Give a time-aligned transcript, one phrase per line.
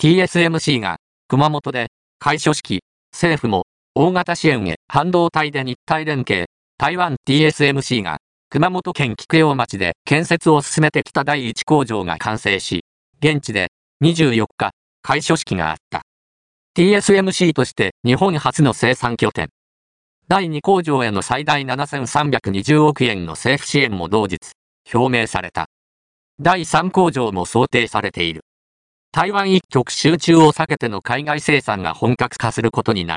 [0.00, 1.88] TSMC が熊本で
[2.20, 3.64] 開所式、政府も
[3.96, 6.46] 大型支援へ半導体で日体連携、
[6.78, 12.84] 台湾 TSMC が熊本県菊陽町で建設を進めてきた第1工場が完成し、
[13.20, 14.70] 現地で24日、
[15.02, 16.02] 開所式があった。
[16.76, 19.48] TSMC として日本初の生産拠点。
[20.28, 24.38] 第2工場への最大7320億円の政府支援も同日、
[24.94, 25.66] 表明された。
[26.38, 28.42] 第3工場も想定されている。
[29.18, 33.16] 台湾一極集中を避けての海外生産が本格化することにな